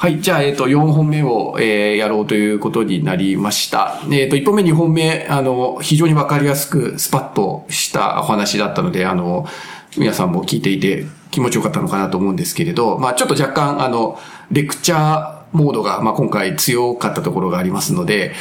[0.00, 0.22] はい。
[0.22, 4.00] じゃあ、えっ、ー、と、4本目を、えー、やろうということになりました。
[4.04, 9.46] えっ、ー、と、1本目、2本目、あの、非常にわかりやすく、スパッとしたお話だったので、あの、
[9.98, 14.18] 皆さんも聞いていて気持ちよかったのかなと思うんですけれど、まあちょっと若干、あの、
[14.50, 18.32] レクチャーモードが、まあ、今回強かったところがありますので、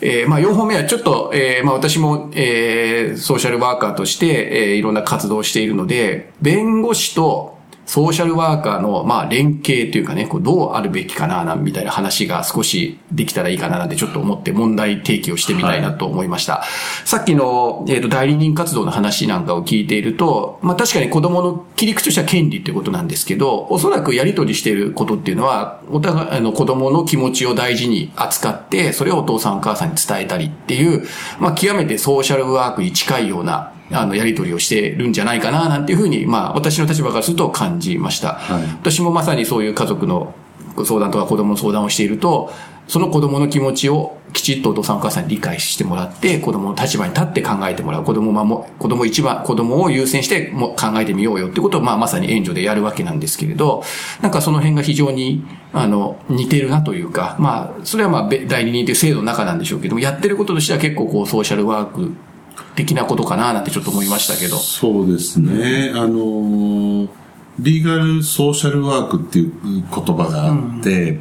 [0.00, 7.57] えー、まあ、4本目はちょっと、えー、まあ、私も、えー、ソーシャルワーカーとして、えー、いろんな活動をしているので、弁護士と
[7.88, 16.56] ソーシャルワーカーの、まあ、連携というかね、こうどうあるべきかな、なんみたいな話が少しできたらいいかななんてちょっと思って問題提起をしてみたいなと思いました。
[16.56, 31.08] はい、さっきの、えっ、ー、と、代理人活動の話なんかを聞いていると、まあ、確かに子供の切り口としては権利っていうことなんですけど、おそらくやり取りしていることっていうのは、お互い、あの、子供の気持ちを大事に扱って、それをお父さんお母さんに伝えたりっていう、
[31.40, 38.34] まあ、極めてソーシャルワークに近いような、あの、やり取りをしてるんじゃないかな、なんていうふうに、まあ、私の立場からすると感じました。
[38.34, 40.34] はい、私もまさにそういう家族の
[40.84, 42.52] 相談とか子供の相談をしていると、
[42.86, 48.04] その子供の気持ちをきちっとお父さんお母さんに理解してもらって、子供の立場に立って考えてもらう。
[48.04, 53.82] 子供も、子供一番、子供を優先しても考えてみようよってことを、まあまさに援助でやるわけなんですけれど、
[54.22, 62.14] なんかその辺が非常に、あの、似てるなというか、まあ、それはまあ、代理人という制度の中なんでしょうけども、やってることとしては結構こう、ソーシャルワーク
[62.74, 64.56] 的なことかななんてちょっと思いましたけど。
[64.56, 65.92] そうですね。
[65.94, 67.08] あの、
[67.58, 69.82] リーガルソーシャルワークっていう言
[70.16, 71.20] 葉があって、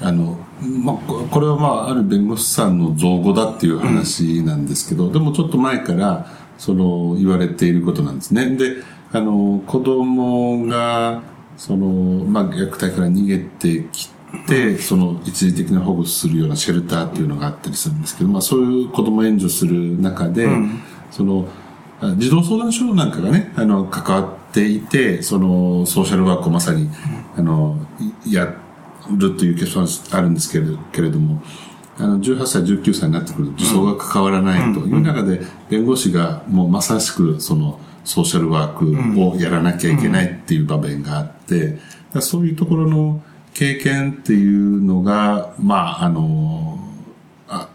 [0.00, 6.26] うん、あの、まあ、これはまあ、ある弁護士さんの造語だっていう話なんですけど、うん、でもちょっと前から、
[6.58, 8.56] その、言われていることなんですね。
[8.56, 8.76] で、
[9.12, 11.22] あの、子供が、
[11.56, 11.86] その、
[12.24, 14.15] まあ、虐待から逃げてきて、
[14.78, 20.80] その一時的な保護するようなシェルターっていうのがあったりするんですけど、まあ、そういう子供援助する中で、うん。
[21.10, 21.48] その、
[22.18, 26.90] 児童相談所なんかがね、あの、関わっていて、その、ソーシャルワークをまさに、
[27.36, 27.78] あの、
[28.26, 28.54] や
[29.10, 31.42] るというケースはあるんですけれけれども、
[31.98, 35.40] あの、18歳、19歳になってくると、児相が関わらないという中で、
[35.70, 41.78] 弁護士がもうまさしく、その、ソーシャルワークをやらなきゃいけないっていう場面があって、
[42.20, 43.22] そういうところの
[43.56, 46.78] 経験っていうのが、まあ、あの、
[47.48, 47.70] あ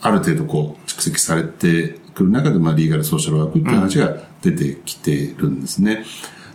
[0.00, 6.04] ある程度こう、蓄積されてくる中で、まあ、リーガルソーシャルワークっていう話が出てきてるんですね。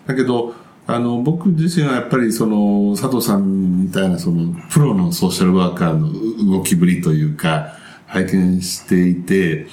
[0.08, 0.54] だけど、
[0.88, 7.74] あの、僕自身はやっぱりその、佐藤さんみたいなその、プロのソーシャルワーカーの動きぶりというか、
[8.08, 9.68] 拝見していて、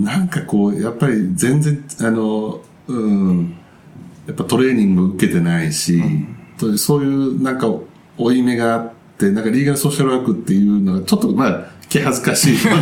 [0.00, 3.54] なんかこう、やっぱり全然、あの、うん、
[4.26, 6.02] やっぱトレーニング受けてないし、
[6.60, 7.68] うん、そういうなんか、
[8.22, 12.74] 負い目があって、なんかリーガルソーシャルワークっていうのが、ちょっとまあ、気恥ずかしいとこ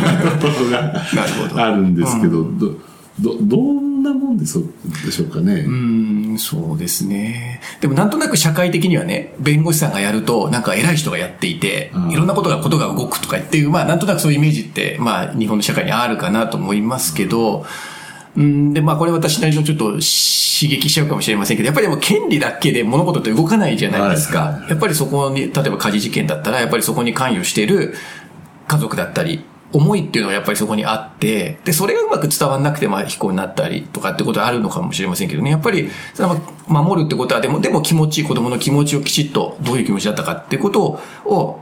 [0.63, 0.93] ろが
[1.65, 2.75] あるんですけど、ど、
[3.19, 5.65] ど、どんなもんでしょうかね？
[5.67, 7.61] うん、そうですね。
[7.81, 17.65] でもなんとなく社会的にはね、弁護士さんがやると、なんか偉い人がやっていて、いろんなことが、ことが動くとかっていう、まあなんとなくそういうイメージって、まあ日本の社会にあるかなと思いますけど、うん、
[18.35, 24.39] で、まあこれ私なりのちょっと刺激しちゃうかもしれませんけど、やっぱりでも権利だけで物事って動かないじゃないですか。
[24.39, 27.93] はいやっぱりそこに、例えば火事事件だったら、やっぱりそこに関与している
[28.67, 29.43] 家族だったり、
[29.73, 35.51] 思いっていうのはやっぱりそこにあって、で、それがうまく伝わんなくて、まあ、飛行になったりとかってことはあるのかもしれませんけどね。
[35.51, 41.61] やっぱり、その守るってことは、でも、でも気持ちいい子供の気持ちをきちっと、どういう気持ちだったかってことを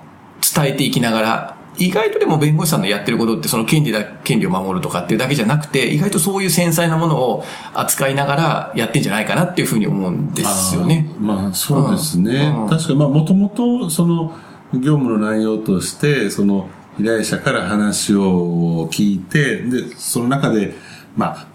[0.56, 11.10] 伝えていきながら、意外とでも弁護士さんのやってることってその権利だ、権利を守るとかっていうだけじゃなくて、意外とそういう繊細なものを扱いながらやってんじゃないかなっていうふうに思うんですよね。
[11.18, 12.54] あまあそうですね。
[12.64, 14.36] うん、確かまあもともとその
[14.74, 16.70] 業務の内容として、その
[17.00, 20.76] 依頼者から話を聞いて、で、その中で、
[21.16, 21.48] まあ、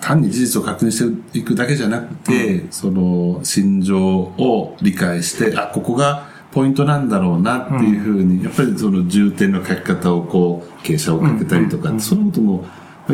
[0.00, 12.64] 単に事実を確認していくだけじゃなくて、うん、その心情を理解して、あ、ここがポイントなんだろうなっていうふうに、ん、やっぱりその重点の書き方をこう、傾斜をかけたりとか、うん、そういうことも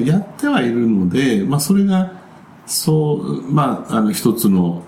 [0.00, 2.12] やってはいるので、まあそれが、
[2.66, 4.84] そう、まあ、あの一つの、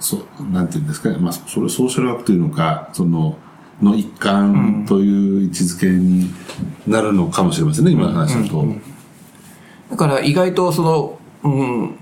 [0.00, 3.36] そう、なんていうんですかね、まあそれソーシャルワークというのか、その、
[3.82, 6.30] の一環という位置づけに
[6.86, 8.64] なるのかもしれませんね、今の話だと。
[9.90, 11.98] だから意外とその、うん、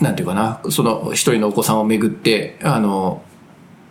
[0.00, 3.22] なんていうかな、その一人のお子さんをめぐって、あの、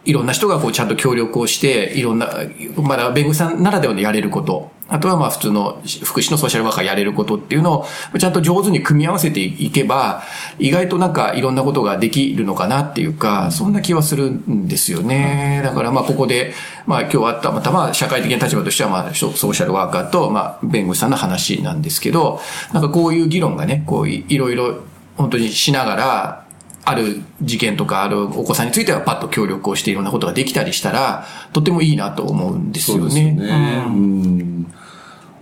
[0.05, 2.29] いろんな人がこうちゃんと協力をして、いろんな、
[2.77, 10.23] まだ弁護士さんならではでやれること、あとはまあ普通の福祉のソーシャルワーカーやれることっていうのをちゃんと上手に組み合わせていけば、
[10.59, 15.61] 意外となんかいろんなことができるのかなっていうか、そんな気はするんですよね。
[15.63, 16.53] だからまあここで、
[16.85, 22.41] まあ今日あったまたまあ社会的な立場としてはまあソーシャルワーカーとまあ弁護士さんの話なんですけど、
[22.73, 24.81] なんかこういう議論がね、こういろいろ
[25.15, 26.42] 本当にしながら、
[26.85, 33.01] ある事件とかあるお子さんについてはパッと協力をしていろんなことができたりしたら、とってもいいなと思うんですよね。
[33.03, 33.83] そうですね。
[33.87, 34.73] うん。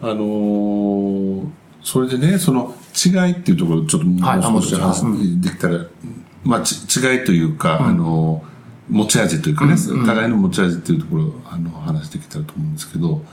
[0.01, 1.47] あのー
[1.83, 5.83] それでね、その違いっていうところ、ちょっともはいうあ少し話できたら、
[6.43, 8.51] まあ、ち違いというか、あのー
[8.91, 13.23] 持ち味というかね、互いの持ち味っていうところをあの話してきたらと思うんですけど、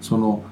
[0.00, 0.42] その、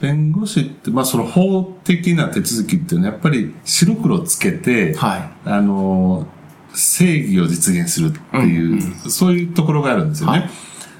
[0.00, 6.37] 弁護士って、まあ、その法的な手続きっていうのは、やっぱり白黒つけて、はいあのー
[6.78, 10.40] 正義を実現するっていう、そういうところがあるんですよね。
[10.40, 10.50] はい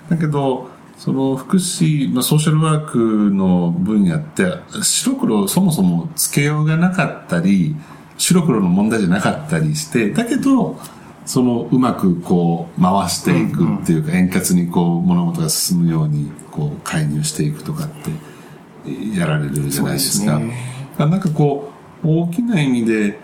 [0.08, 2.98] だけど、その福祉、まあ、ソーシャルワーク
[3.30, 7.76] の分野って、白黒そもそもつけようがなかったり、
[8.16, 10.78] 白黒の問題じゃなかったりして、だけど、
[11.24, 20.38] そのうまくこう回していくっていうか、円滑にこう物事が進むようにこう介入していくとかってやられるじゃないですか。
[20.38, 20.54] すね
[20.98, 21.70] なんかこ
[22.02, 23.20] う、大きな意味で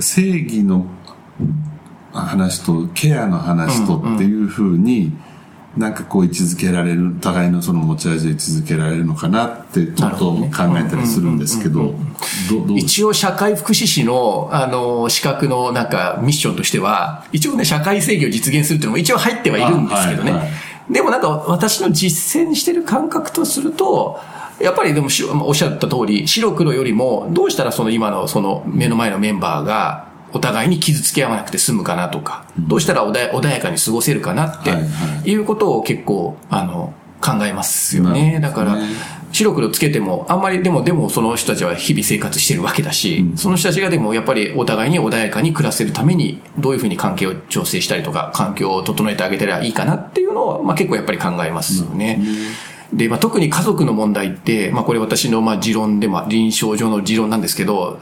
[0.00, 0.86] 正義の
[2.20, 5.12] 話とケアの話とっていうふうに、
[5.76, 10.46] なんかこう位置づけられる、互いのその持ち味を位置づけられるのかなってちょっと考
[10.78, 11.94] えたりするんですけど、
[12.76, 20.30] 一応社会福祉士の、あの、資格のなんかミッションとしては、一応ね、社会正義を実現するっていうのも一応入ってはいるんですけどね。
[20.30, 20.92] あはいはい。
[20.92, 24.20] でもなんか私の実践してる感覚とすると、
[24.60, 25.08] やっぱりでも
[25.46, 38.38] おっしゃった通り、白黒よりも、どうしたらその今のその目の前のメンバーが、お互いに傷つけ合わなくて済むかなとか、どうしたら穏や穏やかに過ごせるかなってはいはいうことを結構、あの、考えますよね。
[38.38, 38.50] ね。
[38.50, 38.76] から、
[39.32, 52.20] 白黒つけても、あんまりでも、でもその人たちは日々生活してるわけだし、その人たちがでもやっぱりお互いに穏やかに暮らせるために、どういうふうに関係を調整したりとか、環境を整えてあげたらいいかなっていうのを、まあ結構やっぱり考えますよね。
[52.92, 57.98] で、まあ、特に家族の問題って、まあ、これ私の、まあ、持論で、まあ、臨床上の持論なんですけど、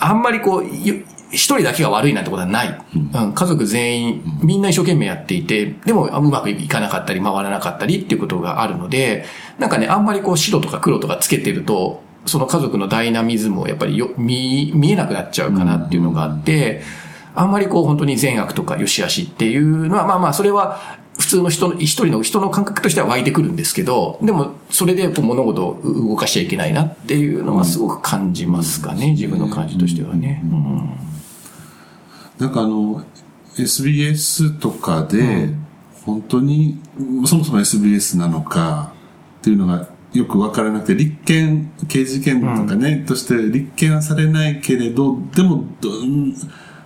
[0.00, 2.80] あんまりこう、ゆ一人だけが悪いなんてことはない。
[2.94, 3.32] うん。
[3.32, 9.24] 家族全員、みんな一生懸命やっていて、でもうまくいかなかったり、回らなかったりっていうことがあるので、
[9.58, 16.82] なんかね、あんまりこう白とか黒とかつけてると、その家族のダイナミズムをやっぱりよ見、見えなくなっちゃうかなっていうのがあって、
[17.34, 30.42] あんまりこう本当に善悪とか良し悪しっていうのは、まあまあそれは普通の人の、一人の人の感覚としては湧いてくるんですけど、でもそれで物事を動かしちゃいけないなっていうのはすごく感じますかね、自分の感じとしてはね。
[30.44, 31.13] うん
[32.38, 33.04] なんかあの、
[33.58, 35.50] SBS とかで、
[36.04, 36.80] 本当に、
[37.24, 38.92] そもそも SBS なのか
[39.40, 46.34] っていうのがよくわからなくて、立件、刑事件とかね、として立件はされないけれど、でも、どん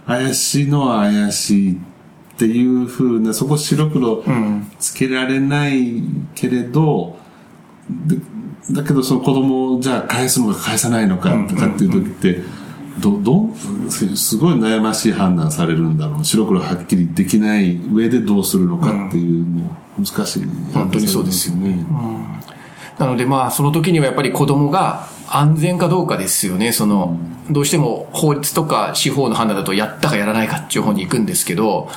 [0.06, 1.78] 怪しいのは怪しいっ
[2.36, 4.24] ていうふうな、そこ白黒
[4.78, 6.02] つけられない
[6.34, 7.18] けれど、
[8.06, 8.16] で
[8.70, 12.42] だけどその子供をじゃあ返すのか返さないのかとかっていう時って、
[13.00, 13.48] ど、ど、
[13.88, 16.24] すすごい悩ましい判断されるんだろう。
[16.24, 20.44] 白黒はっきりできない上でどうするのかっていうの、難しい。
[20.72, 21.84] 本当にそうですよね。
[22.98, 26.72] なのでまあその時にはやっぱり子供が安全かどうかですよね。
[26.72, 27.18] その、
[27.50, 31.88] どうしても法律とか司法の判断だとやったかやらないかっていう方に行くんですけど、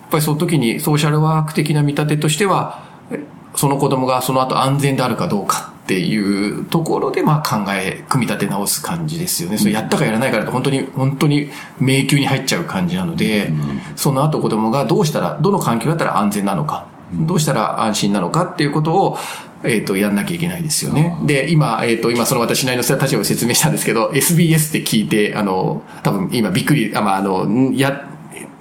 [0.00, 3.20] やっぱりその時にソーシャルワーク的な見立てとしては、え
[3.54, 9.56] その子供がその後安全であるかどうかっていうところでまあ考え、組み立て直す感じですよね。
[9.56, 11.48] それやったかやらないかだと本当に、本当に
[11.80, 13.50] 迷宮に入っちゃう感じなので、
[13.96, 19.18] その後子供がどうしたら、どの環境だったら安全なのか、どうしたら安心なのかっていうことを、
[19.64, 21.18] えっ、と、やんなきゃいけないですよね。
[21.24, 28.08] で、今、えっ、と、今その私なりの立場を説明したんですけど、SBS って聞いて、あの、多分今びっくり、あまあ、あの、んや、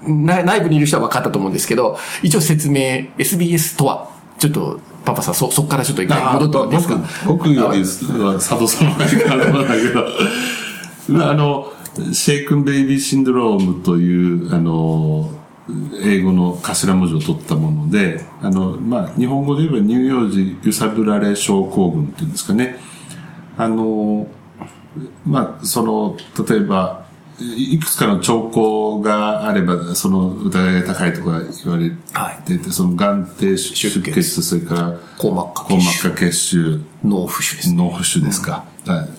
[0.07, 4.09] な内部にいる人は分かったと思うんですけど、一応説明、SBS とは、
[4.39, 6.95] ちょっと、パパさん、そ、そっからちょっと一回戻ってもいいですか？
[7.25, 7.79] 僕僕より
[8.23, 11.71] は佐藤さんの前からなんだけど、 あの、
[12.13, 15.31] シェイクンベイビーシンドロームという、あの、
[16.01, 22.77] 英語の頭文字を取ったもので、あの、まあ、日本語で言えば乳幼児揺さぶられ症候群っていうんですかね。
[23.57, 24.27] あの、
[25.25, 26.15] まあ、その、
[26.47, 27.06] 例えば、
[27.39, 31.91] いいくつかの兆候があれば、その疑いが高いとか言われ
[32.45, 37.75] てて、その眼底出出血血、それから硬膜下硬血腫膜下血腫、脳浮腫ですね。
[37.75, 38.65] 脳浮腫ですか。
[38.87, 39.09] はい。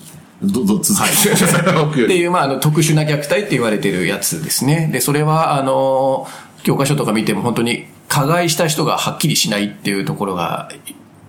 [0.43, 2.05] ど、ど、続はい。
[2.05, 4.89] っていう、まあ、あの、特殊な虐待って言われてるやつですね。
[4.93, 6.27] で、それは、あの、
[6.63, 10.71] 教科書とか見ても本当に加害した人がはっきりしないっていうところが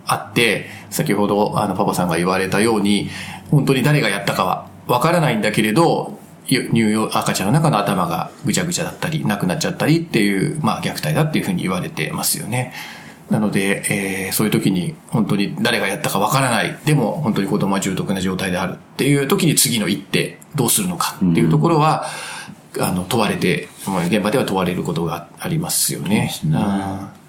[0.06, 3.10] あって、先ほど、あの、パパさんが言われたように、
[3.50, 12.72] 本当に誰がやったかはわからないんだけれど、ゆ乳幼赤ちゃんの中の頭がぐちゃぐちゃだったり、なくなっちゃったりっていう、まあ、虐待だっていうふうに言われてますよね。
[13.30, 13.82] なので、
[14.26, 16.76] えーそういう時に本当に誰がやったかわからない。
[16.84, 22.06] でも本当に子供は重篤な状態であるっていう時に次の一手どうするのかっていうところは、
[22.78, 27.20] あの、問われて、まあ現場では問われることがありますよねうん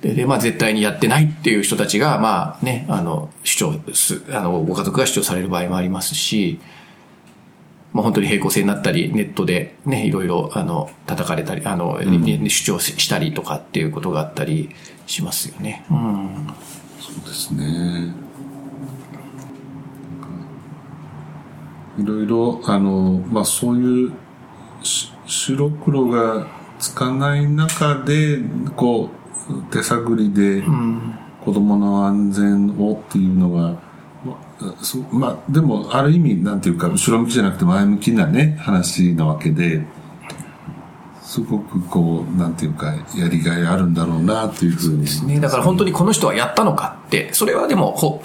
[0.00, 6.60] で、で、まあ絶対にやってないっていう人たちが、まあね、あの、主張す、あの、ご家族が主張される場合もありますし、
[7.92, 14.70] まあ本当に平行線になったり、ネットでね、いろいろ、あの、叩かれたり、あの、ね主張したりとかっていうことがあったり
[15.06, 15.84] しますよね。
[15.90, 16.46] うん。
[17.00, 18.14] そうですね。
[21.98, 24.12] いろいろ、あの、まあそういう
[24.82, 26.46] し白黒が
[26.78, 28.38] つかない中で、
[28.76, 29.10] こ
[29.48, 30.62] う、手探りで
[31.44, 33.89] 子供の安全をっていうのが、まあ
[34.82, 39.82] そうまあ、でも、ある意味、なんていうか、後ろ向きじゃなくて前向きなね、話なわけで、
[41.22, 45.24] すごくこう、なんていうか、やりがいあるんだろうな、というふうにです。
[45.24, 48.20] ね、だから本当にこの人はやったのかって、それはでも法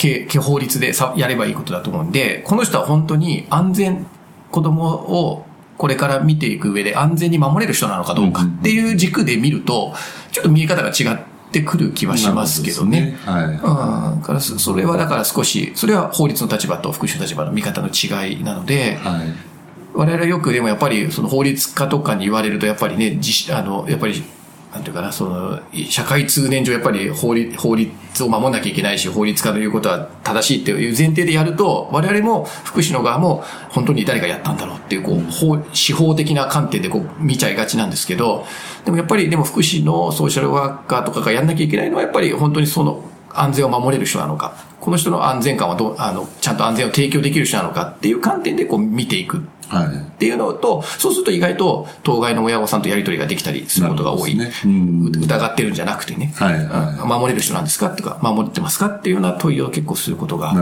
[0.60, 4.06] 律でさやればいいことだと思うんで、この人は本当に安全、
[4.52, 5.46] 子供を
[5.78, 9.94] これから見ていく上で安全に守れる人なのかどうかっていう軸で見ると、
[10.32, 13.02] ちょっと見え方が違ってくる気はしますけどね。
[13.02, 13.46] ねはい。
[13.46, 19.56] うん、だからそそれはだから少し、それは法律の立場と福祉の立場の見方の違いなので、はい。
[19.94, 24.24] 我々はよくでもやっぱりその法律家とかに言われるとやっぱりね、自あの、やっぱり、
[24.74, 25.60] なんていうかな、その、
[25.90, 27.92] 社会通念上やっぱり法律、法律
[28.24, 38.46] を守んなきゃいけないし、法律家の言うことは正しいっていう前提でやると、我々も福祉の側も本当に誰がやったんだろうっていう、こう、法、司法的な観点でこう見ちゃいがちなんですけど、
[38.86, 43.04] でもやっぱりでも福祉のソーシャルワーカーとかがやんなきゃいけないのはやっぱり本当にその、
[43.36, 49.46] 安全を守れる人なのか、この人の安全感はどう、あの、ちゃんと安全を提供できる人なのかっていう観点でこう見ていく。
[49.70, 49.88] はい。
[49.88, 54.36] っていうのと、そうすると意外と当該の親御さんとやり取りができたりすることが多い。
[54.36, 54.52] ね。
[54.66, 55.08] うん。
[55.08, 57.02] う疑ってるんじゃなくてね、はいはい。
[57.02, 57.08] うん。
[57.08, 60.54] 守れる人なんですかとか、守ってますかっていうような問いを結構することが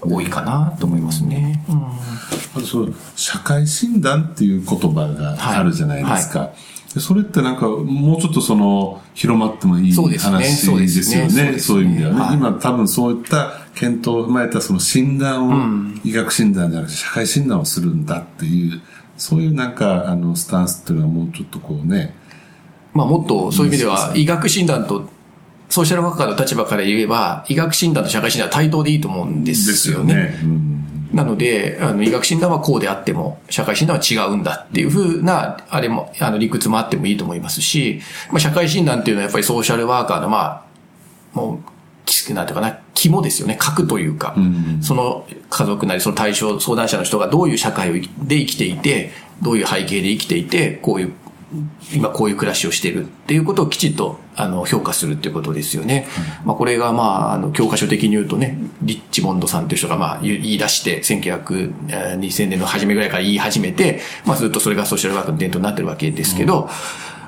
[0.00, 1.62] 多いかなと思いますね。
[1.68, 1.76] うん。
[1.84, 6.50] あとそう、社会診断っていう言葉があるじゃないですか。
[6.98, 10.32] でそれってなんか、もうちょっとその、広まってもいいそうですね。
[10.32, 11.26] 話でですすよね。
[11.26, 11.58] ねそうですね。
[11.60, 12.20] そういう意味ではね。
[12.20, 12.34] はい。
[12.34, 18.80] 今多分そういった検討を踏まえたその診断を、医学診断じゃなくて社会診断をするんだっていう、
[19.16, 22.14] そういうなんか、あの、スタンスっていうのはもうちょっとこうね、
[22.94, 25.08] まあもっとそういう意味では、医学診断と
[25.68, 30.40] ソーシャルワーカーの立場から言えば、医学診断と社会診断は対等でいいと思うんですよね。
[30.42, 38.00] うんなので、あの、医学診断はこうであっても、社会診断は違うんだっていうふうな、あれも、あの、理屈もあってもいいと思いますし、
[38.30, 40.64] まあ、社会診断っていうのはやっぱりソーシャルワーカーの、まあ、
[41.32, 49.12] もう、きなんていうかな、肝ですよね、核というか、んその家族なり、その対象、相談者の人がどういう社会で生きていて、
[49.42, 51.12] どういう背景で生きていて、こういう、
[51.94, 56.06] 今こういう暮らしをしてるっていうことをきちっと、あの、評価するっていうことですよね。
[56.44, 66.68] まあ、これが、まあ、あの、教科書的に言うとね、リッチモンドさんという人が、まあ、言い出して、1900、えー2000年の初めぐらいから言い始めて、まあ、ずっとそれがソーシャルワークの伝統になってるわけですけど、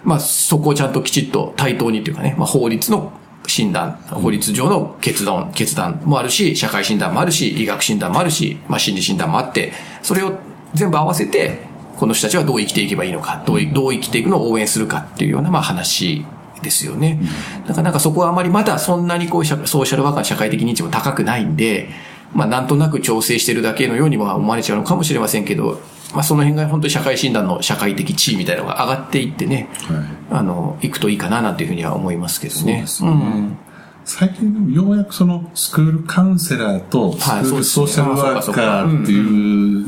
[0.05, 3.13] まあ、そこをちゃんときちっと対等にというかね、まあ、法律の
[3.47, 10.39] 診断、法律上の決断、決断もあるし、社会診断もあるし、医学診断もあるし、まあ、心理診断もあって、それを
[10.75, 11.59] 全部合わせて、
[11.97, 16.25] この人たちはどう生きていけばいいのか、どういどう生きていくのを応援するかっていうような、まあ、話
[16.63, 17.21] ですよね。
[17.67, 21.91] だからなんかそこはあまりまだそんなにこう、社ソーシャルワーカーの社会的認知も高くないんで、
[22.35, 25.81] まあ、なんとなく調整してるだけのようには思われちゃうのかもしれませんけど、
[26.15, 32.61] まあ、その辺が本当に社会診断の社会的地位みたいなのが上がっていってね、はいあの、行くといいかななんていうふうには思いますけどね。
[32.61, 33.71] そうですね。
[34.05, 39.85] 最近でもようやくそのスクールカウンセラーとスクールソーシャルワーカーっていう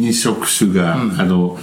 [0.00, 1.58] 二職種が、あの、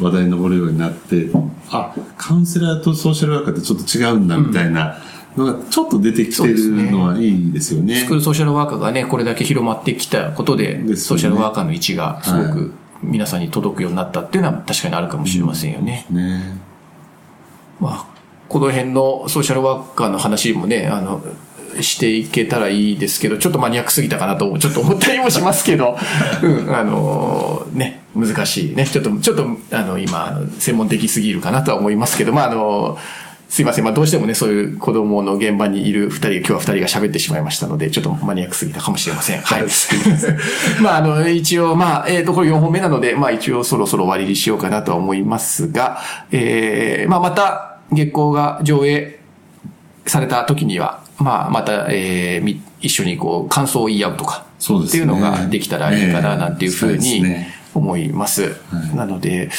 [0.00, 1.28] 話題に上るようになって、
[1.70, 4.98] あ、カウンセラーとソーシャルワーカーってちょっと違うんだみたいな
[5.36, 7.96] のがちょっと出てきてるのはいいですよね。
[7.96, 12.72] スクールソーシャルワーカーがね、これだけ広まってきたことで、でねソーシャルワーカーの位置がすごはく
[13.02, 16.06] 皆さんに届くようになったっていうのは確かにあるかもしれませんよね。
[16.10, 16.56] ね。
[17.80, 18.06] まあ、
[18.48, 21.22] この辺のソーシャルワーカーの話もね、あの、
[21.82, 25.96] していけたらいいですけど、ちょっとマニアックすぎたかなと、ちょっと思ったりもしますけど、
[26.42, 28.86] うん、あの、ね、難しいね。
[28.86, 32.98] ちょっと、ちょっと、あの、今、専門的すぎるかなとは思いますけど、まあ、あの、
[33.48, 33.84] すいません。
[33.84, 39.40] まあ、どうしてもね、そういう子供の現場にいる二人、今日は二人が喋ってしまいましたので、ちょっとマニアックすぎたかもしれません。
[39.40, 39.62] はい。
[40.82, 46.00] まあ、あの、一応、まあ、えっ、と、これ4本目なので、まあ、一応そろそろ終わりにしようかなとは思いますが、
[46.32, 49.20] えー、まあ、また、月光が上映
[50.06, 57.24] された時には、まあ、また、えー、み一緒にこう、感想を言い合うとか、そうですねっていうのができたらいいかな、なんていうふうええに
[57.74, 58.56] 思います。
[58.94, 59.50] なので、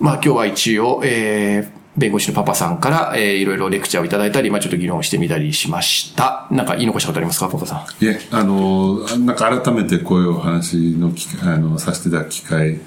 [0.00, 6.46] まあ今日は一応、えー、弁護士のパパさんから、えー、いろいろレクチャーをいただいたり、まあちょっと議論してみたりしました。
[6.50, 8.04] なんか言い残したことありますか、パパさん？
[8.04, 12.78] いえ、あの、なんか改めてこういうお話の機会、あの、させていただく機会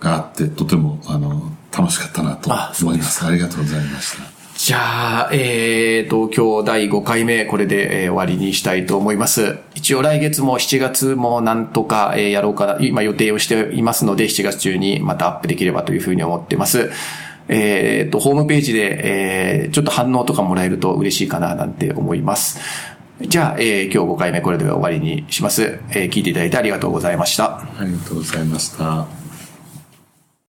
[0.00, 2.50] があって、とても、あの、楽しかったなと
[2.82, 3.26] 思いますす。
[3.26, 4.41] ありがとうございました。
[4.72, 9.58] じゃあ、えーと、今日第5回目、これで、えー終わりにしたいと思います。
[9.74, 16.90] 一応来月も7月もなんとか、えーやろうかな、今予定をしていますので、7月中にまたアップできればというふうに思ってます。
[17.48, 22.58] えーと、ホームページで、えーちょっと反応とかもらえると嬉しいかな、なんて思います。
[23.20, 25.80] じゃあ、えー今日5回目これで終わりにします。
[25.90, 27.58] えー聞いていただいてありがとうございました。
[27.58, 29.21] ありがとうございました。